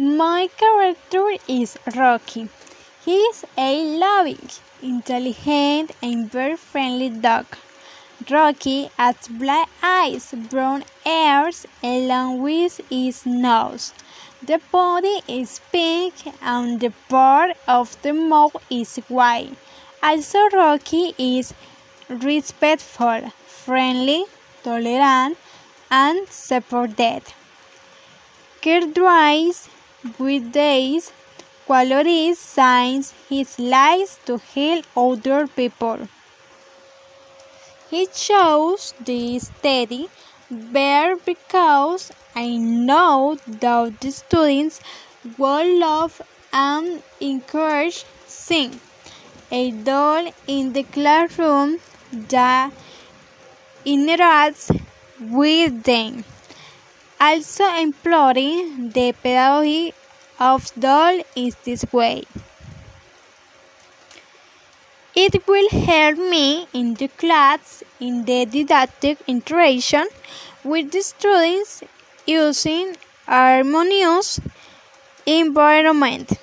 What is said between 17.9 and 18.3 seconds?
the